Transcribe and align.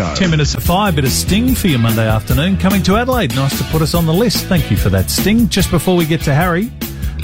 Show. 0.00 0.14
10 0.14 0.30
minutes 0.30 0.54
of 0.54 0.62
to 0.62 0.66
5, 0.66 0.96
bit 0.96 1.04
of 1.04 1.10
sting 1.10 1.54
for 1.54 1.68
your 1.68 1.78
Monday 1.78 2.08
afternoon. 2.08 2.56
Coming 2.56 2.82
to 2.84 2.96
Adelaide. 2.96 3.34
Nice 3.36 3.58
to 3.58 3.64
put 3.64 3.82
us 3.82 3.94
on 3.94 4.06
the 4.06 4.14
list. 4.14 4.46
Thank 4.46 4.70
you 4.70 4.76
for 4.78 4.88
that 4.88 5.10
sting. 5.10 5.48
Just 5.50 5.70
before 5.70 5.94
we 5.94 6.06
get 6.06 6.22
to 6.22 6.32
Harry, 6.32 6.72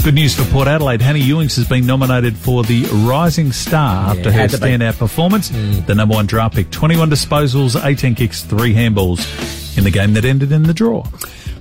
good 0.04 0.12
news 0.12 0.34
for 0.34 0.45
Port 0.52 0.68
Adelaide. 0.68 1.00
Hanny 1.00 1.22
Ewings 1.22 1.56
has 1.56 1.66
been 1.66 1.86
nominated 1.86 2.36
for 2.36 2.64
the 2.64 2.82
Rising 3.08 3.50
Star 3.50 4.10
after 4.10 4.30
her 4.30 4.46
to 4.46 4.58
be. 4.58 4.66
standout 4.66 4.98
performance. 4.98 5.50
Mm. 5.50 5.86
The 5.86 5.94
number 5.94 6.16
one 6.16 6.26
draft 6.26 6.54
pick. 6.54 6.70
21 6.70 7.08
disposals, 7.10 7.82
18 7.82 8.14
kicks, 8.14 8.42
3 8.42 8.75
handballs 8.75 9.79
in 9.79 9.84
the 9.84 9.90
game 9.90 10.12
that 10.12 10.27
ended 10.27 10.52
in 10.52 10.64
the 10.64 10.74
draw. 10.74 11.02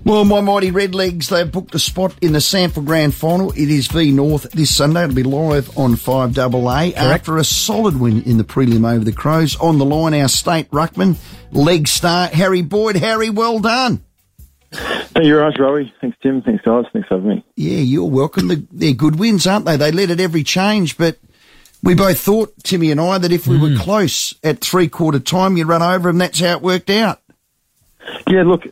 Well, 0.05 0.23
my 0.23 0.39
mighty 0.39 0.69
Redlegs, 0.69 1.29
they've 1.29 1.51
booked 1.51 1.73
a 1.73 1.79
spot 1.79 2.13
in 2.21 2.33
the 2.33 2.39
SANFL 2.39 2.85
Grand 2.85 3.15
Final. 3.15 3.51
It 3.53 3.71
is 3.71 3.87
V 3.87 4.11
North 4.11 4.43
this 4.51 4.75
Sunday. 4.75 5.03
It'll 5.03 5.15
be 5.15 5.23
live 5.23 5.75
on 5.79 5.95
5AA 5.95 6.93
after 6.93 7.37
a 7.37 7.43
solid 7.43 7.99
win 7.99 8.21
in 8.21 8.37
the 8.37 8.43
prelim 8.43 8.87
over 8.87 9.03
the 9.03 9.11
Crows. 9.11 9.55
On 9.55 9.79
the 9.79 9.85
line, 9.85 10.13
our 10.13 10.27
state 10.27 10.69
ruckman, 10.69 11.17
leg 11.51 11.87
star, 11.87 12.27
Harry 12.27 12.61
Boyd. 12.61 12.97
Harry, 12.97 13.31
well 13.31 13.59
done. 13.59 14.03
Thank 14.71 15.25
you 15.25 15.37
very 15.37 15.49
much, 15.49 15.57
Rowie. 15.59 15.91
Thanks, 15.99 16.17
Tim. 16.21 16.43
Thanks, 16.43 16.63
guys. 16.63 16.85
Thanks 16.93 17.07
for 17.07 17.15
having 17.15 17.29
me. 17.37 17.45
Yeah, 17.55 17.79
you're 17.79 18.07
welcome. 18.09 18.47
They're- 18.49 18.67
They're 18.71 18.93
good 18.93 19.17
wins, 19.17 19.47
aren't 19.47 19.65
they? 19.65 19.75
They 19.75 19.91
led 19.91 20.11
at 20.11 20.19
every 20.19 20.43
change, 20.43 20.99
but 20.99 21.17
we 21.81 21.95
both 21.95 22.19
thought, 22.19 22.53
Timmy 22.63 22.91
and 22.91 23.01
I, 23.01 23.17
that 23.17 23.31
if 23.31 23.47
we 23.47 23.57
were 23.57 23.69
mm. 23.69 23.79
close 23.79 24.35
at 24.43 24.61
three 24.61 24.87
quarter 24.87 25.19
time, 25.19 25.57
you'd 25.57 25.67
run 25.67 25.81
over 25.81 26.09
them. 26.09 26.19
That's 26.19 26.39
how 26.39 26.57
it 26.57 26.61
worked 26.61 26.91
out. 26.91 27.21
Yeah, 28.27 28.43
look, 28.43 28.63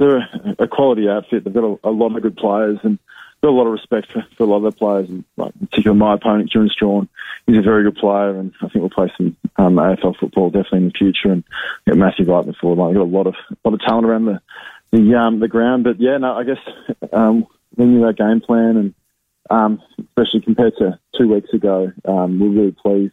they're 0.00 0.26
a 0.58 0.66
quality 0.66 1.08
outfit. 1.08 1.44
They've 1.44 1.52
got 1.52 1.62
a, 1.62 1.78
a 1.84 1.90
lot 1.90 2.16
of 2.16 2.22
good 2.22 2.36
players 2.36 2.78
and 2.82 2.98
got 3.42 3.50
a 3.50 3.52
lot 3.52 3.66
of 3.66 3.72
respect 3.72 4.10
for, 4.10 4.24
for 4.36 4.44
a 4.44 4.46
lot 4.46 4.56
of 4.56 4.62
their 4.62 4.72
players. 4.72 5.10
And 5.10 5.24
like, 5.36 5.52
in 5.60 5.66
particular, 5.66 5.94
my 5.94 6.14
opponent, 6.14 6.50
Kieran 6.50 6.70
Strachan, 6.70 7.08
he's 7.46 7.58
a 7.58 7.62
very 7.62 7.84
good 7.84 7.96
player, 7.96 8.30
and 8.30 8.52
I 8.62 8.68
think 8.68 8.76
we'll 8.76 8.88
play 8.88 9.12
some 9.18 9.36
um, 9.56 9.74
AFL 9.74 10.18
football 10.18 10.48
definitely 10.48 10.78
in 10.78 10.84
the 10.86 10.98
future. 10.98 11.30
And 11.30 11.44
get 11.86 11.98
Matthew 11.98 12.24
Lightman 12.24 12.56
forward. 12.56 12.82
Like, 12.82 12.94
got 12.94 13.02
a 13.02 13.04
lot 13.04 13.26
of 13.26 13.34
lot 13.62 13.74
of 13.74 13.80
talent 13.80 14.06
around 14.06 14.24
the 14.24 14.40
the 14.90 15.14
um, 15.14 15.38
the 15.38 15.48
ground. 15.48 15.84
But 15.84 16.00
yeah, 16.00 16.16
no, 16.16 16.32
I 16.32 16.44
guess 16.44 16.58
um, 17.12 17.46
we 17.76 17.84
knew 17.84 18.04
our 18.04 18.14
game 18.14 18.40
plan, 18.40 18.76
and 18.78 18.94
um, 19.50 19.82
especially 19.98 20.40
compared 20.40 20.78
to 20.78 20.98
two 21.18 21.28
weeks 21.28 21.52
ago, 21.52 21.92
um, 22.06 22.40
we're 22.40 22.48
really 22.48 22.72
pleased 22.82 23.12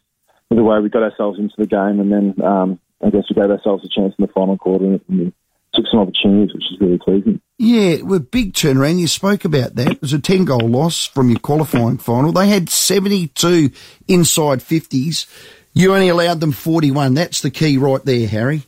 with 0.50 0.58
the 0.58 0.64
way 0.64 0.80
we 0.80 0.88
got 0.88 1.04
ourselves 1.04 1.38
into 1.38 1.56
the 1.58 1.68
game, 1.68 2.00
and 2.00 2.14
then 2.14 2.46
um, 2.46 2.80
I 3.04 3.10
guess 3.10 3.26
we 3.30 3.36
gave 3.36 3.52
ourselves 3.52 3.84
a 3.84 3.90
chance 3.90 4.16
in 4.18 4.26
the 4.26 4.32
final 4.32 4.58
quarter, 4.58 4.86
and 4.86 5.02
we 5.10 5.34
took 5.78 5.88
some 5.90 6.00
opportunities, 6.00 6.54
which 6.54 6.64
is 6.72 6.82
really 6.82 6.98
pleasing. 6.98 7.42
Yeah, 7.58 8.02
well, 8.02 8.20
big 8.20 8.54
turnaround. 8.54 9.00
You 9.00 9.08
spoke 9.08 9.46
about 9.46 9.76
that. 9.76 9.92
It 9.94 10.02
was 10.02 10.14
a 10.14 10.20
10 10.20 10.46
goal 10.46 10.68
loss 10.68 11.06
from 11.06 11.30
your 11.30 11.40
qualifying 11.40 11.98
final. 11.98 12.32
They 12.32 12.48
had 12.48 12.70
72 12.70 13.72
inside 14.08 14.60
50s. 14.60 15.26
You 15.74 15.94
only 15.94 16.10
allowed 16.10 16.40
them 16.40 16.52
41. 16.52 17.14
That's 17.14 17.42
the 17.42 17.52
key 17.52 17.78
right 17.78 18.04
there, 18.04 18.28
Harry. 18.28 18.64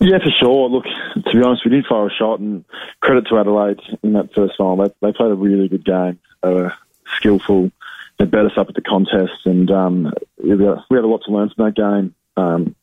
Yeah, 0.00 0.18
for 0.18 0.30
sure. 0.38 0.68
Look, 0.70 0.84
to 0.84 1.36
be 1.36 1.42
honest, 1.42 1.64
we 1.64 1.72
did 1.72 1.86
fire 1.86 2.06
a 2.06 2.10
shot, 2.10 2.40
and 2.40 2.64
credit 3.00 3.26
to 3.28 3.38
Adelaide 3.38 3.80
in 4.02 4.14
that 4.14 4.32
first 4.34 4.54
final. 4.56 4.76
They, 4.76 4.94
they 5.02 5.12
played 5.12 5.30
a 5.30 5.34
really 5.34 5.68
good 5.68 5.84
game. 5.84 6.18
They 6.42 6.54
were 6.54 6.72
skillful. 7.16 7.70
They 8.18 8.24
bet 8.24 8.46
us 8.46 8.56
up 8.56 8.68
at 8.68 8.74
the 8.74 8.82
contest, 8.82 9.46
and 9.46 9.70
um, 9.70 10.12
we, 10.42 10.50
had, 10.50 10.60
we 10.90 10.96
had 10.96 11.04
a 11.04 11.08
lot 11.08 11.22
to 11.24 11.32
learn 11.32 11.50
from 11.50 11.66
that 11.66 11.74
game, 11.76 12.14
um, 12.36 12.74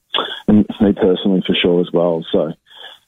and 0.48 0.66
me 0.82 0.94
personally 0.94 1.44
for 1.46 1.56
sure 1.56 1.82
as 1.82 1.92
well. 1.92 2.26
So, 2.32 2.54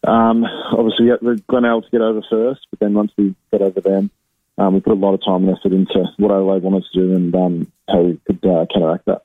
um, 0.07 0.45
obviously, 0.71 1.07
were 1.21 1.33
able 1.33 1.81
to 1.81 1.89
get 1.91 2.01
over 2.01 2.21
first, 2.29 2.67
but 2.69 2.79
then 2.79 2.93
once 2.93 3.11
we 3.17 3.35
got 3.51 3.61
over 3.61 3.81
them, 3.81 4.11
um, 4.57 4.73
we 4.73 4.79
put 4.79 4.93
a 4.93 4.95
lot 4.95 5.13
of 5.13 5.23
time 5.23 5.47
and 5.47 5.57
effort 5.57 5.71
into 5.71 6.05
what 6.17 6.31
Adelaide 6.31 6.63
wanted 6.63 6.83
to 6.91 6.99
do 6.99 7.15
and 7.15 7.35
um, 7.35 7.71
how 7.89 8.01
we 8.01 8.19
could 8.25 8.45
uh, 8.45 8.65
counteract 8.73 9.05
that. 9.05 9.23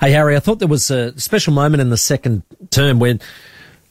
Hey, 0.00 0.12
Harry, 0.12 0.36
I 0.36 0.40
thought 0.40 0.58
there 0.58 0.68
was 0.68 0.90
a 0.90 1.18
special 1.18 1.52
moment 1.52 1.80
in 1.80 1.90
the 1.90 1.96
second 1.96 2.42
term 2.70 2.98
when 2.98 3.20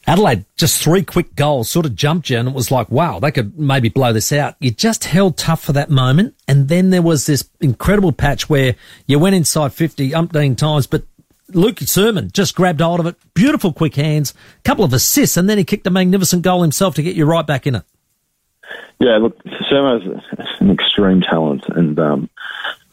Adelaide, 0.06 0.46
just 0.58 0.84
three 0.84 1.04
quick 1.04 1.34
goals, 1.36 1.70
sort 1.70 1.86
of 1.86 1.96
jumped 1.96 2.30
you, 2.30 2.38
and 2.38 2.50
it 2.50 2.54
was 2.54 2.72
like, 2.72 2.90
wow, 2.92 3.20
they 3.20 3.32
could 3.32 3.58
maybe 3.58 3.88
blow 3.90 4.12
this 4.12 4.34
out. 4.34 4.56
You 4.60 4.72
just 4.72 5.06
held 5.06 5.38
tough 5.38 5.64
for 5.64 5.74
that 5.74 5.90
moment, 5.90 6.36
and 6.48 6.68
then 6.68 6.90
there 6.90 7.02
was 7.02 7.26
this 7.26 7.50
incredible 7.62 8.12
patch 8.12 8.50
where 8.50 8.76
you 9.08 9.18
went 9.18 9.36
inside 9.36 9.74
50 9.74 10.12
umpteen 10.12 10.58
times, 10.58 10.88
but 10.88 11.04
Luke 11.56 11.80
Sermon 11.80 12.30
just 12.34 12.56
grabbed 12.56 12.82
hold 12.82 13.00
of 13.00 13.06
it. 13.06 13.16
Beautiful 13.34 13.74
quick 13.74 13.96
hands, 13.96 14.34
couple 14.64 14.86
of 14.86 14.94
assists, 14.94 15.38
and 15.38 15.50
then 15.50 15.58
he 15.58 15.64
kicked 15.64 15.88
a 15.88 15.92
magnificent 15.92 16.42
goal 16.42 16.62
himself 16.62 16.96
to 16.96 17.04
get 17.04 17.16
you 17.16 17.26
right 17.26 17.46
back 17.46 17.68
in 17.68 17.76
it. 17.76 17.84
Yeah, 19.00 19.18
look, 19.18 19.38
Sermo's 19.70 20.04
an 20.60 20.72
extreme 20.72 21.22
talent, 21.22 21.66
and 21.68 22.00
um, 22.00 22.30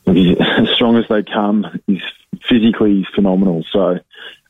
he's 0.07 0.37
as 0.59 0.69
strong 0.75 0.97
as 0.97 1.05
they 1.09 1.23
come. 1.23 1.67
He's 1.87 2.03
physically 2.49 3.07
phenomenal. 3.15 3.65
So 3.73 3.99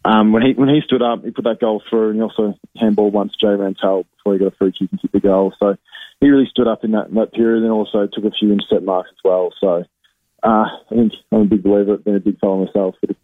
um, 0.04 0.32
when 0.32 0.42
he 0.42 0.52
when 0.54 0.68
he 0.68 0.80
stood 0.80 1.02
up, 1.02 1.24
he 1.24 1.30
put 1.30 1.44
that 1.44 1.60
goal 1.60 1.82
through, 1.88 2.10
and 2.10 2.16
he 2.16 2.22
also 2.22 2.54
handballed 2.80 3.12
once 3.12 3.34
Jay 3.38 3.48
Rantall 3.48 4.06
before 4.16 4.32
he 4.34 4.38
got 4.38 4.52
a 4.52 4.56
free 4.56 4.72
kick 4.72 4.90
and 4.90 5.00
kicked 5.00 5.12
the 5.12 5.20
goal. 5.20 5.54
So 5.58 5.76
he 6.20 6.30
really 6.30 6.46
stood 6.46 6.68
up 6.68 6.84
in 6.84 6.92
that 6.92 7.08
in 7.08 7.14
that 7.14 7.32
period, 7.32 7.62
and 7.62 7.72
also 7.72 8.06
took 8.06 8.24
a 8.24 8.30
few 8.30 8.52
intercept 8.52 8.84
marks 8.84 9.10
as 9.10 9.18
well. 9.24 9.52
So 9.60 9.84
uh, 10.42 10.46
I 10.46 10.78
think 10.88 11.12
I'm 11.30 11.42
a 11.42 11.44
big 11.44 11.62
believer. 11.62 11.94
I've 11.94 12.04
been 12.04 12.16
a 12.16 12.20
big 12.20 12.38
fan 12.40 12.64
myself. 12.64 12.94
But 13.00 13.16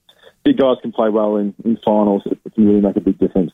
big 0.47 0.59
guys 0.59 0.77
can 0.81 0.93
play 0.93 1.11
well 1.11 1.37
in, 1.37 1.55
in 1.65 1.77
finals, 1.85 2.23
it 2.27 2.39
can 2.55 2.67
really 2.67 2.81
make 2.81 2.97
a 2.97 3.01
big 3.01 3.19
difference. 3.19 3.51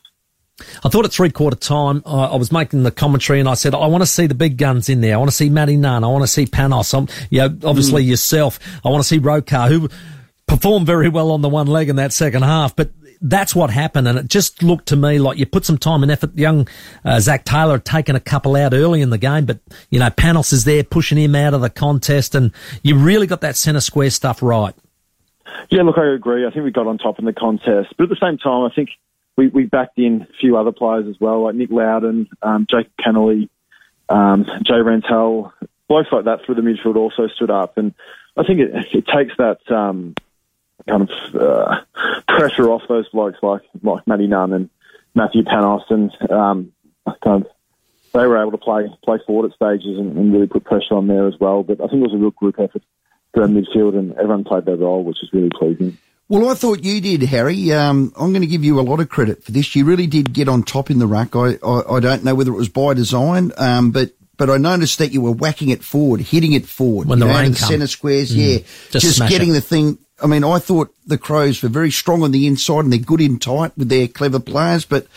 I 0.85 0.89
thought 0.89 1.03
at 1.03 1.11
three 1.11 1.31
quarter 1.31 1.57
time, 1.57 2.03
I 2.05 2.25
I 2.25 2.35
was 2.35 2.51
making 2.51 2.83
the 2.83 2.91
commentary 2.91 3.39
and 3.39 3.49
I 3.49 3.55
said, 3.55 3.73
I 3.73 3.87
want 3.87 4.03
to 4.03 4.07
see 4.07 4.27
the 4.27 4.35
big 4.35 4.57
guns 4.57 4.87
in 4.87 5.01
there. 5.01 5.15
I 5.15 5.17
want 5.17 5.31
to 5.31 5.35
see 5.35 5.49
Matty 5.49 5.77
Nunn. 5.77 6.03
I 6.03 6.07
want 6.07 6.23
to 6.23 6.27
see 6.27 6.45
Panos. 6.45 6.93
I'm, 6.95 7.07
you 7.31 7.39
know, 7.39 7.57
obviously 7.67 8.03
yourself. 8.03 8.59
I 8.85 8.89
want 8.89 9.01
to 9.01 9.07
see 9.07 9.19
Rokar, 9.19 9.67
who 9.67 9.89
performed 10.45 10.85
very 10.85 11.09
well 11.09 11.31
on 11.31 11.41
the 11.41 11.49
one 11.49 11.67
leg 11.67 11.89
in 11.89 11.95
that 11.95 12.13
second 12.13 12.43
half, 12.43 12.75
but 12.75 12.91
that's 13.19 13.55
what 13.55 13.71
happened. 13.71 14.07
And 14.07 14.19
it 14.19 14.27
just 14.27 14.61
looked 14.61 14.87
to 14.89 14.95
me 14.95 15.17
like 15.17 15.39
you 15.39 15.47
put 15.47 15.65
some 15.65 15.79
time 15.79 16.03
and 16.03 16.11
effort. 16.11 16.37
Young 16.37 16.67
uh, 17.03 17.19
Zach 17.19 17.45
Taylor 17.45 17.73
had 17.73 17.85
taken 17.85 18.15
a 18.15 18.19
couple 18.19 18.55
out 18.55 18.73
early 18.73 19.01
in 19.01 19.09
the 19.09 19.17
game, 19.17 19.45
but, 19.45 19.59
you 19.89 19.99
know, 19.99 20.09
Panos 20.09 20.53
is 20.53 20.65
there 20.65 20.83
pushing 20.83 21.17
him 21.17 21.33
out 21.33 21.55
of 21.55 21.61
the 21.61 21.69
contest 21.69 22.35
and 22.35 22.51
you 22.83 22.95
really 22.95 23.25
got 23.25 23.41
that 23.41 23.55
centre 23.55 23.81
square 23.81 24.11
stuff 24.11 24.43
right. 24.43 24.75
Yeah, 25.69 25.83
look, 25.83 25.97
I 25.97 26.13
agree. 26.13 26.45
I 26.45 26.51
think 26.51 26.65
we 26.65 26.71
got 26.71 26.87
on 26.87 26.97
top 26.97 27.19
in 27.19 27.25
the 27.25 27.33
contest, 27.33 27.93
but 27.97 28.03
at 28.03 28.09
the 28.09 28.17
same 28.21 28.37
time, 28.37 28.63
I 28.63 28.73
think 28.73 28.89
we, 29.35 29.47
we 29.47 29.65
backed 29.65 29.97
in 29.97 30.21
a 30.29 30.33
few 30.39 30.57
other 30.57 30.71
players 30.71 31.07
as 31.07 31.19
well, 31.19 31.43
like 31.43 31.55
Nick 31.55 31.71
Loudon, 31.71 32.29
um, 32.41 32.67
Jake 32.69 32.89
Kennelly, 32.97 33.49
um, 34.09 34.45
Jay 34.63 34.75
Rantall, 34.75 35.51
blokes 35.87 36.09
like 36.11 36.25
that 36.25 36.45
through 36.45 36.55
the 36.55 36.61
midfield 36.61 36.95
also 36.95 37.27
stood 37.27 37.51
up, 37.51 37.77
and 37.77 37.93
I 38.37 38.43
think 38.43 38.59
it, 38.59 38.71
it 38.93 39.07
takes 39.07 39.35
that 39.37 39.59
um, 39.71 40.15
kind 40.87 41.09
of 41.09 41.35
uh, 41.35 41.81
pressure 42.27 42.69
off 42.69 42.83
those 42.87 43.07
blokes 43.09 43.37
like 43.41 43.61
like 43.81 44.07
Matty 44.07 44.27
Nunn 44.27 44.53
and 44.53 44.69
Matthew 45.15 45.43
Panos, 45.43 45.83
and 45.89 46.11
um, 46.31 46.71
kind 47.23 47.45
of 47.45 47.47
they 48.13 48.27
were 48.27 48.39
able 48.39 48.51
to 48.51 48.57
play 48.57 48.87
play 49.03 49.19
forward 49.25 49.51
at 49.51 49.55
stages 49.55 49.97
and, 49.97 50.17
and 50.17 50.33
really 50.33 50.47
put 50.47 50.63
pressure 50.63 50.95
on 50.95 51.07
there 51.07 51.27
as 51.27 51.35
well. 51.39 51.63
But 51.63 51.81
I 51.81 51.87
think 51.87 52.01
it 52.01 52.11
was 52.11 52.13
a 52.13 52.17
real 52.17 52.31
group 52.31 52.59
effort 52.59 52.83
for 53.33 53.47
midfield, 53.47 53.97
and 53.97 54.13
everyone 54.13 54.43
played 54.43 54.65
their 54.65 54.75
role, 54.77 55.03
which 55.03 55.17
is 55.23 55.29
really 55.33 55.49
pleasing. 55.49 55.97
Well, 56.29 56.49
I 56.49 56.53
thought 56.53 56.83
you 56.83 57.01
did, 57.01 57.21
Harry. 57.23 57.71
Um, 57.73 58.13
I'm 58.15 58.31
going 58.31 58.41
to 58.41 58.47
give 58.47 58.63
you 58.63 58.79
a 58.79 58.81
lot 58.81 58.99
of 58.99 59.09
credit 59.09 59.43
for 59.43 59.51
this. 59.51 59.75
You 59.75 59.85
really 59.85 60.07
did 60.07 60.33
get 60.33 60.47
on 60.47 60.63
top 60.63 60.89
in 60.89 60.97
the 60.99 61.05
ruck. 61.07 61.35
I, 61.35 61.57
I, 61.63 61.97
I 61.97 61.99
don't 61.99 62.23
know 62.23 62.33
whether 62.33 62.51
it 62.51 62.55
was 62.57 62.69
by 62.69 62.93
design, 62.93 63.51
um, 63.57 63.91
but 63.91 64.11
but 64.37 64.49
I 64.49 64.57
noticed 64.57 64.97
that 64.97 65.11
you 65.11 65.21
were 65.21 65.31
whacking 65.31 65.69
it 65.69 65.83
forward, 65.83 66.21
hitting 66.21 66.53
it 66.53 66.65
forward. 66.65 67.07
When 67.07 67.19
you 67.19 67.25
the 67.25 67.31
know, 67.31 67.37
rain 67.37 67.45
into 67.47 67.59
the 67.61 67.67
centre 67.67 67.87
squares, 67.87 68.33
Mm. 68.33 68.37
yeah, 68.37 68.57
Just 68.89 69.17
just, 69.17 69.29
getting 69.29 69.49
it. 69.49 69.53
the 69.53 69.61
thing. 69.61 69.97
I 70.23 70.27
mean, 70.27 70.43
I 70.43 70.57
thought 70.59 70.93
the 71.05 71.17
Crows 71.17 71.61
were 71.61 71.69
very 71.69 71.91
strong 71.91 72.23
on 72.23 72.31
the 72.31 72.47
inside 72.47 72.79
and 72.85 72.93
they're 72.93 72.99
good 72.99 73.19
in 73.21 73.37
tight 73.39 73.77
with 73.77 73.89
their 73.89 74.07
clever 74.07 74.39
players. 74.39 74.85
But 74.85 75.07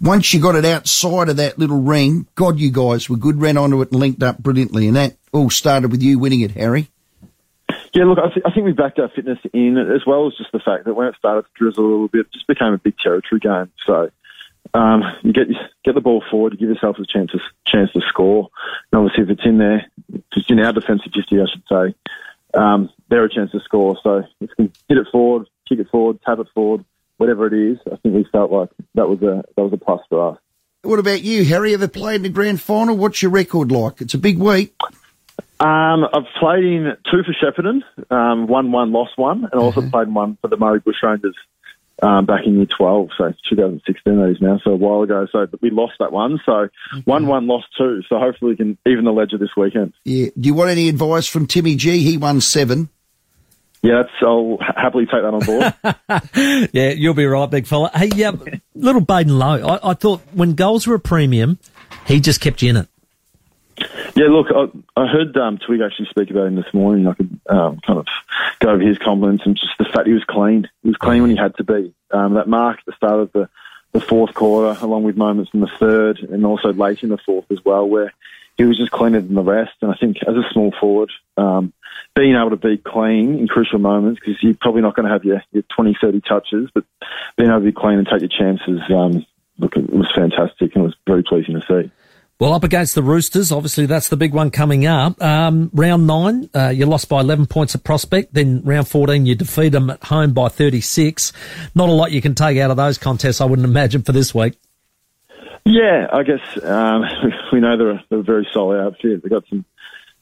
once 0.00 0.34
you 0.34 0.40
got 0.40 0.56
it 0.56 0.64
outside 0.64 1.28
of 1.28 1.36
that 1.36 1.58
little 1.58 1.80
ring, 1.80 2.26
God, 2.34 2.58
you 2.58 2.70
guys 2.70 3.08
were 3.08 3.16
good, 3.16 3.40
ran 3.40 3.56
onto 3.56 3.80
it 3.80 3.92
and 3.92 4.00
linked 4.00 4.22
up 4.22 4.38
brilliantly. 4.38 4.88
And 4.88 4.96
that 4.96 5.16
all 5.32 5.50
started 5.50 5.92
with 5.92 6.02
you 6.02 6.18
winning 6.18 6.40
it, 6.40 6.50
Harry. 6.52 6.88
Yeah, 7.96 8.04
look, 8.04 8.18
I, 8.18 8.28
th- 8.28 8.44
I 8.44 8.50
think 8.50 8.66
we 8.66 8.72
backed 8.72 8.98
our 8.98 9.08
fitness 9.08 9.38
in 9.54 9.78
as 9.78 10.04
well 10.06 10.26
as 10.26 10.34
just 10.36 10.52
the 10.52 10.58
fact 10.58 10.84
that 10.84 10.92
when 10.92 11.08
it 11.08 11.14
started 11.16 11.44
to 11.44 11.48
drizzle 11.54 11.82
a 11.82 11.88
little 11.88 12.08
bit, 12.08 12.26
it 12.26 12.32
just 12.32 12.46
became 12.46 12.74
a 12.74 12.78
big 12.78 12.98
territory 12.98 13.40
game. 13.40 13.72
So 13.86 14.10
um, 14.74 15.02
you 15.22 15.32
get 15.32 15.48
get 15.82 15.94
the 15.94 16.02
ball 16.02 16.22
forward, 16.30 16.52
you 16.52 16.58
give 16.58 16.68
yourself 16.68 16.98
a 16.98 17.06
chance 17.06 17.30
to, 17.30 17.40
chance 17.66 17.90
to 17.92 18.02
score. 18.06 18.50
And 18.92 19.00
obviously, 19.00 19.24
if 19.24 19.30
it's 19.30 19.46
in 19.46 19.56
there, 19.56 19.86
it's 20.12 20.50
in 20.50 20.60
our 20.60 20.74
defensive 20.74 21.10
50, 21.14 21.40
I 21.40 21.44
should 21.50 21.62
say, 21.72 21.94
um, 22.52 22.90
they're 23.08 23.24
a 23.24 23.34
chance 23.34 23.52
to 23.52 23.60
score. 23.60 23.96
So 24.02 24.24
if 24.42 24.50
we 24.58 24.66
can 24.66 24.72
hit 24.90 24.98
it 24.98 25.06
forward, 25.10 25.46
kick 25.66 25.78
it 25.78 25.88
forward, 25.88 26.20
tap 26.20 26.38
it 26.38 26.48
forward, 26.54 26.84
whatever 27.16 27.46
it 27.46 27.54
is, 27.54 27.78
I 27.90 27.96
think 27.96 28.14
we 28.14 28.26
felt 28.30 28.52
like 28.52 28.68
that 28.96 29.08
was 29.08 29.22
a 29.22 29.42
that 29.56 29.62
was 29.62 29.72
a 29.72 29.78
plus 29.78 30.02
for 30.10 30.32
us. 30.32 30.38
What 30.82 31.00
about 31.00 31.22
you, 31.22 31.44
Harry? 31.44 31.74
Ever 31.74 31.88
played 31.88 32.16
in 32.16 32.22
the 32.22 32.28
grand 32.28 32.60
final? 32.60 32.96
What's 32.96 33.20
your 33.20 33.32
record 33.32 33.72
like? 33.72 34.00
It's 34.00 34.14
a 34.14 34.18
big 34.18 34.38
week. 34.38 34.74
Um, 35.58 36.04
I've 36.04 36.26
played 36.38 36.64
in 36.64 36.96
two 37.10 37.22
for 37.22 37.32
Shepparton, 37.32 37.80
um, 38.10 38.46
won 38.46 38.72
one, 38.72 38.92
lost 38.92 39.12
one, 39.16 39.48
and 39.50 39.60
also 39.60 39.88
played 39.88 40.12
one 40.12 40.36
for 40.42 40.48
the 40.48 40.56
Murray 40.56 40.80
Bushrangers 40.80 41.32
um, 42.02 42.26
back 42.26 42.40
in 42.44 42.56
year 42.56 42.66
12, 42.76 43.08
so 43.16 43.32
2016 43.48 44.16
that 44.16 44.30
is 44.30 44.36
now, 44.40 44.60
so 44.62 44.72
a 44.72 44.76
while 44.76 45.02
ago. 45.02 45.26
So 45.32 45.46
but 45.46 45.62
we 45.62 45.70
lost 45.70 45.94
that 45.98 46.12
one, 46.12 46.40
so 46.44 46.68
one, 47.04 47.26
one, 47.26 47.46
lost 47.46 47.66
two. 47.78 48.02
So 48.08 48.18
hopefully 48.18 48.50
we 48.52 48.56
can 48.56 48.78
even 48.86 49.04
the 49.04 49.12
ledger 49.12 49.38
this 49.38 49.56
weekend. 49.56 49.94
Yeah. 50.04 50.28
Do 50.38 50.46
you 50.46 50.54
want 50.54 50.70
any 50.70 50.88
advice 50.88 51.26
from 51.26 51.46
Timmy 51.46 51.76
G? 51.76 52.00
He 52.02 52.18
won 52.18 52.40
seven. 52.40 52.90
Yeah, 53.82 54.02
that's, 54.02 54.12
I'll 54.20 54.58
happily 54.60 55.04
take 55.04 55.22
that 55.22 55.32
on 55.32 55.40
board. 55.44 56.70
yeah, 56.72 56.90
you'll 56.90 57.14
be 57.14 57.24
right, 57.24 57.48
big 57.48 57.66
fella. 57.66 57.90
Hey, 57.94 58.10
yeah, 58.14 58.32
little 58.74 59.00
Baden 59.00 59.38
Lowe. 59.38 59.64
I, 59.64 59.90
I, 59.90 59.94
thought 59.94 60.22
when 60.32 60.54
goals 60.54 60.86
were 60.86 60.96
a 60.96 61.00
premium, 61.00 61.58
he 62.06 62.20
just 62.20 62.40
kept 62.40 62.62
you 62.62 62.70
in 62.70 62.76
it. 62.78 62.88
Yeah, 64.16 64.28
look, 64.28 64.46
I, 64.50 64.68
I 64.98 65.06
heard 65.06 65.36
um, 65.36 65.58
Twig 65.58 65.82
actually 65.82 66.06
speak 66.06 66.30
about 66.30 66.46
him 66.46 66.56
this 66.56 66.72
morning. 66.72 67.06
I 67.06 67.12
could 67.12 67.38
um, 67.50 67.80
kind 67.86 67.98
of 67.98 68.06
go 68.60 68.70
over 68.70 68.82
his 68.82 68.96
compliments 68.96 69.44
and 69.44 69.54
just 69.54 69.76
the 69.78 69.84
fact 69.84 70.06
he 70.06 70.14
was 70.14 70.24
clean. 70.24 70.66
He 70.82 70.88
was 70.88 70.96
clean 70.96 71.20
when 71.20 71.30
he 71.30 71.36
had 71.36 71.54
to 71.58 71.64
be. 71.64 71.94
Um, 72.10 72.32
that 72.32 72.48
mark 72.48 72.78
at 72.78 72.86
the 72.86 72.92
start 72.92 73.20
of 73.20 73.32
the, 73.32 73.50
the 73.92 74.00
fourth 74.00 74.32
quarter, 74.32 74.82
along 74.82 75.02
with 75.02 75.18
moments 75.18 75.50
in 75.52 75.60
the 75.60 75.66
third 75.66 76.20
and 76.20 76.46
also 76.46 76.72
late 76.72 77.02
in 77.02 77.10
the 77.10 77.18
fourth 77.18 77.44
as 77.50 77.62
well, 77.62 77.86
where 77.86 78.14
he 78.56 78.64
was 78.64 78.78
just 78.78 78.90
cleaner 78.90 79.20
than 79.20 79.34
the 79.34 79.42
rest. 79.42 79.74
And 79.82 79.92
I 79.92 79.94
think 79.96 80.16
as 80.26 80.34
a 80.34 80.48
small 80.50 80.72
forward, 80.80 81.12
um, 81.36 81.74
being 82.14 82.36
able 82.36 82.50
to 82.50 82.56
be 82.56 82.78
clean 82.78 83.38
in 83.38 83.48
crucial 83.48 83.80
moments, 83.80 84.20
because 84.20 84.42
you're 84.42 84.54
probably 84.54 84.80
not 84.80 84.96
going 84.96 85.04
to 85.04 85.12
have 85.12 85.26
your, 85.26 85.42
your 85.52 85.64
20, 85.74 85.94
30 86.00 86.22
touches, 86.22 86.70
but 86.72 86.84
being 87.36 87.50
able 87.50 87.60
to 87.60 87.66
be 87.66 87.72
clean 87.72 87.98
and 87.98 88.08
take 88.08 88.20
your 88.20 88.30
chances, 88.30 88.80
um, 88.88 89.26
look, 89.58 89.76
it 89.76 89.92
was 89.92 90.10
fantastic 90.14 90.74
and 90.74 90.84
it 90.84 90.86
was 90.86 90.96
very 91.06 91.22
pleasing 91.22 91.60
to 91.60 91.66
see. 91.66 91.90
Well, 92.38 92.52
up 92.52 92.64
against 92.64 92.94
the 92.94 93.02
Roosters, 93.02 93.50
obviously 93.50 93.86
that's 93.86 94.10
the 94.10 94.16
big 94.18 94.34
one 94.34 94.50
coming 94.50 94.84
up. 94.84 95.22
Um, 95.22 95.70
round 95.72 96.06
nine, 96.06 96.50
uh, 96.54 96.68
you 96.68 96.84
lost 96.84 97.08
by 97.08 97.20
11 97.20 97.46
points 97.46 97.74
at 97.74 97.82
Prospect. 97.82 98.34
Then 98.34 98.60
round 98.62 98.88
14, 98.88 99.24
you 99.24 99.34
defeat 99.34 99.70
them 99.70 99.88
at 99.88 100.04
home 100.04 100.34
by 100.34 100.48
36. 100.48 101.32
Not 101.74 101.88
a 101.88 101.92
lot 101.92 102.12
you 102.12 102.20
can 102.20 102.34
take 102.34 102.58
out 102.58 102.70
of 102.70 102.76
those 102.76 102.98
contests, 102.98 103.40
I 103.40 103.46
wouldn't 103.46 103.66
imagine, 103.66 104.02
for 104.02 104.12
this 104.12 104.34
week. 104.34 104.58
Yeah, 105.64 106.08
I 106.12 106.24
guess 106.24 106.62
um, 106.62 107.04
we 107.52 107.60
know 107.60 107.78
they're 107.78 107.90
a, 107.92 108.04
they're 108.10 108.18
a 108.18 108.22
very 108.22 108.46
solid 108.52 108.84
outfit. 108.84 109.22
They've 109.22 109.32
got 109.32 109.48
some 109.48 109.64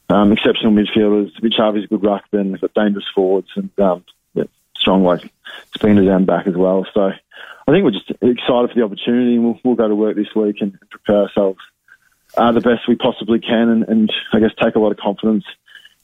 um, 0.09 0.31
exceptional 0.31 0.73
midfielders. 0.73 1.33
Mitch 1.43 1.55
Harvey's 1.57 1.85
a 1.85 1.89
good 1.89 2.03
ruckman. 2.03 2.53
They've 2.53 2.61
got 2.61 2.75
dangerous 2.75 3.09
forwards 3.13 3.49
and 3.57 3.71
um, 3.81 4.05
yeah, 4.35 4.45
strong 4.77 5.03
like 5.03 5.33
spinners 5.75 6.07
down 6.07 6.27
back 6.27 6.47
as 6.47 6.55
well. 6.55 6.87
So 6.95 7.07
I 7.07 7.73
think 7.73 7.83
we're 7.83 7.91
just 7.91 8.11
excited 8.11 8.71
for 8.71 8.75
the 8.77 8.85
opportunity. 8.85 9.37
We'll, 9.41 9.59
we'll 9.65 9.75
go 9.75 9.89
to 9.89 9.97
work 9.97 10.15
this 10.15 10.33
week 10.37 10.59
and 10.61 10.79
prepare 10.91 11.23
ourselves 11.23 11.59
uh, 12.37 12.53
the 12.53 12.61
best 12.61 12.89
we 12.89 12.97
possibly 12.97 13.41
can, 13.41 13.69
and, 13.69 13.89
and 13.89 14.13
I 14.33 14.41
guess 14.41 14.51
take 14.63 14.75
a 14.75 14.79
lot 14.79 14.93
of 14.93 14.99
confidence 14.99 15.45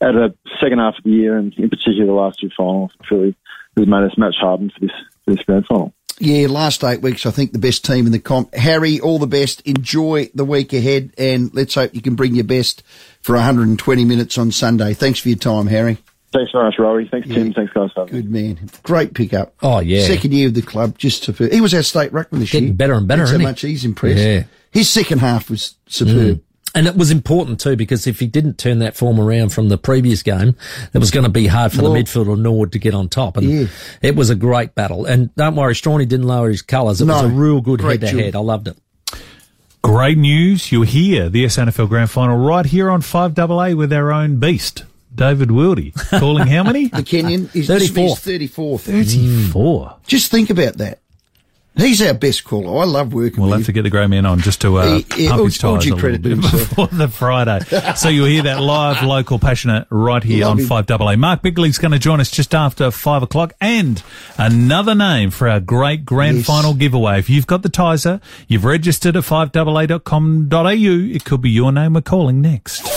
of 0.00 0.14
the 0.14 0.34
second 0.60 0.78
half 0.78 0.98
of 0.98 1.04
the 1.04 1.10
year, 1.10 1.36
and 1.36 1.52
in 1.54 1.68
particular 1.68 2.06
the 2.06 2.12
last 2.12 2.40
two 2.40 2.50
finals. 2.56 2.92
Really 3.10 3.36
has 3.76 3.86
made 3.86 4.02
us 4.02 4.18
match 4.18 4.34
hardened 4.40 4.72
for 4.72 4.80
this 4.80 4.90
for 5.24 5.34
this 5.34 5.44
grand 5.44 5.66
final. 5.66 5.94
Yeah, 6.18 6.48
last 6.48 6.84
eight 6.84 7.00
weeks, 7.00 7.24
I 7.24 7.30
think 7.30 7.52
the 7.52 7.58
best 7.58 7.82
team 7.84 8.04
in 8.04 8.12
the 8.12 8.18
comp. 8.18 8.54
Harry, 8.54 9.00
all 9.00 9.18
the 9.18 9.26
best. 9.26 9.62
Enjoy 9.62 10.28
the 10.34 10.44
week 10.44 10.74
ahead, 10.74 11.14
and 11.16 11.52
let's 11.54 11.74
hope 11.74 11.94
you 11.94 12.02
can 12.02 12.14
bring 12.14 12.34
your 12.34 12.44
best 12.44 12.82
for 13.22 13.34
120 13.34 14.04
minutes 14.04 14.36
on 14.36 14.52
Sunday. 14.52 14.92
Thanks 14.92 15.18
for 15.18 15.30
your 15.30 15.38
time, 15.38 15.66
Harry. 15.66 15.98
Thanks 16.32 16.52
very 16.52 16.64
much, 16.64 16.78
Rory. 16.78 17.08
Thanks, 17.10 17.26
yeah. 17.26 17.34
Tim. 17.34 17.52
Thanks, 17.52 17.72
guys. 17.72 17.90
Good 18.08 18.30
man. 18.30 18.70
Great 18.84 19.14
pickup. 19.14 19.52
Oh, 19.62 19.80
yeah. 19.80 20.06
Second 20.06 20.32
year 20.32 20.48
of 20.48 20.54
the 20.54 20.62
club, 20.62 20.96
just 20.96 21.24
to, 21.24 21.32
he 21.32 21.60
was 21.60 21.74
our 21.74 21.82
state 21.82 22.12
ruckman 22.12 22.38
this 22.38 22.52
Getting 22.52 22.68
year. 22.68 22.72
Getting 22.72 22.76
better 22.76 22.94
and 22.94 23.08
better, 23.08 23.26
so 23.26 23.38
how 23.38 23.42
much 23.42 23.62
he's 23.62 23.84
impressed. 23.84 24.18
Yeah. 24.18 24.44
His 24.70 24.88
second 24.88 25.18
half 25.18 25.50
was 25.50 25.74
superb. 25.86 26.38
Mm. 26.38 26.40
And 26.72 26.86
it 26.86 26.96
was 26.96 27.10
important 27.10 27.58
too 27.58 27.74
because 27.74 28.06
if 28.06 28.20
he 28.20 28.28
didn't 28.28 28.56
turn 28.56 28.78
that 28.78 28.96
form 28.96 29.18
around 29.18 29.52
from 29.52 29.68
the 29.68 29.76
previous 29.76 30.22
game, 30.22 30.54
it 30.94 30.98
was 30.98 31.10
going 31.10 31.24
to 31.24 31.30
be 31.30 31.48
hard 31.48 31.72
for 31.72 31.82
well, 31.82 31.92
the 31.92 32.00
midfielder 32.00 32.38
Nord 32.38 32.70
to 32.72 32.78
get 32.78 32.94
on 32.94 33.08
top. 33.08 33.36
And 33.36 33.50
yeah. 33.50 33.66
it 34.02 34.14
was 34.14 34.30
a 34.30 34.36
great 34.36 34.76
battle. 34.76 35.04
And 35.04 35.34
don't 35.34 35.56
worry, 35.56 35.74
Strawny 35.74 36.06
didn't 36.06 36.28
lower 36.28 36.48
his 36.48 36.62
colours. 36.62 37.00
It 37.00 37.06
no, 37.06 37.14
was 37.14 37.24
a 37.24 37.34
real 37.34 37.60
good 37.60 37.80
head 37.80 38.02
to 38.02 38.06
head. 38.06 38.36
I 38.36 38.38
loved 38.38 38.68
it. 38.68 38.76
Great 39.82 40.18
news. 40.18 40.70
You'll 40.70 40.84
hear 40.84 41.28
the 41.28 41.44
SANFL 41.46 41.88
Grand 41.88 42.10
Final 42.10 42.36
right 42.36 42.66
here 42.66 42.88
on 42.88 43.00
5AA 43.00 43.76
with 43.76 43.92
our 43.92 44.12
own 44.12 44.38
beast. 44.38 44.84
David 45.20 45.50
Wildy 45.50 45.92
calling 46.18 46.46
how 46.46 46.62
many? 46.62 46.88
the 46.88 47.02
Kenyan 47.02 47.54
is 47.54 47.66
34. 47.66 48.16
34. 48.16 48.78
34. 48.78 49.96
Just 50.06 50.30
think 50.30 50.48
about 50.48 50.78
that. 50.78 51.00
He's 51.76 52.00
our 52.00 52.14
best 52.14 52.44
caller. 52.44 52.80
I 52.80 52.84
love 52.84 53.12
working 53.12 53.42
we'll 53.42 53.50
with 53.50 53.60
have 53.60 53.66
to 53.66 53.72
get 53.72 53.82
the 53.82 53.90
grey 53.90 54.06
man 54.06 54.24
on 54.24 54.40
just 54.40 54.62
to 54.62 54.78
uh, 54.78 54.86
he, 54.96 55.06
he, 55.14 55.28
pump 55.28 55.44
his 55.44 55.58
tyres 55.58 55.86
a 55.86 55.94
little 55.94 56.18
bit 56.18 56.40
before 56.40 56.86
the 56.86 57.06
Friday. 57.08 57.60
so 57.96 58.08
you'll 58.08 58.26
hear 58.26 58.44
that 58.44 58.62
live, 58.62 59.02
local, 59.02 59.38
passionate 59.38 59.86
right 59.90 60.22
here 60.22 60.46
love 60.46 60.58
on 60.70 60.84
5AA. 60.84 61.18
Mark 61.18 61.42
Bigley's 61.42 61.76
going 61.76 61.92
to 61.92 61.98
join 61.98 62.18
us 62.18 62.30
just 62.30 62.54
after 62.54 62.90
5 62.90 63.22
o'clock 63.22 63.52
and 63.60 64.02
another 64.38 64.94
name 64.94 65.30
for 65.30 65.48
our 65.48 65.60
great 65.60 66.06
grand 66.06 66.38
yes. 66.38 66.46
final 66.46 66.72
giveaway. 66.72 67.18
If 67.18 67.28
you've 67.28 67.46
got 67.46 67.62
the 67.62 67.70
Tizer, 67.70 68.22
you've 68.48 68.64
registered 68.64 69.16
at 69.16 69.24
5AA.com.au, 69.24 71.14
it 71.14 71.24
could 71.24 71.40
be 71.42 71.50
your 71.50 71.72
name 71.72 71.92
we're 71.92 72.00
calling 72.00 72.40
next. 72.40 72.90